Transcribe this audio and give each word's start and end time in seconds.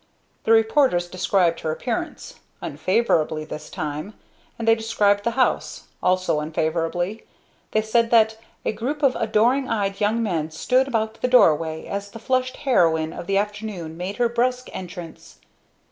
The 0.45 0.51
reporters 0.51 1.07
described 1.07 1.59
her 1.59 1.71
appearance 1.71 2.39
unfavorably 2.59 3.45
this 3.45 3.69
time; 3.69 4.15
and 4.57 4.67
they 4.67 4.73
described 4.73 5.23
the 5.23 5.29
house 5.37 5.89
also 6.01 6.39
unfavorably. 6.39 7.27
They 7.69 7.83
said 7.83 8.09
that 8.09 8.39
"A 8.65 8.71
group 8.71 9.03
of 9.03 9.15
adoring 9.15 9.69
eyed 9.69 10.01
young 10.01 10.23
men 10.23 10.49
stood 10.49 10.87
about 10.87 11.21
the 11.21 11.27
doorway 11.27 11.85
as 11.85 12.09
the 12.09 12.17
flushed 12.17 12.57
heroine 12.65 13.13
of 13.13 13.27
the 13.27 13.37
afternoon 13.37 13.95
made 13.95 14.17
her 14.17 14.27
brusque 14.27 14.69
entrance." 14.73 15.37